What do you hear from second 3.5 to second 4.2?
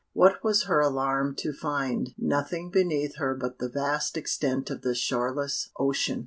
the vast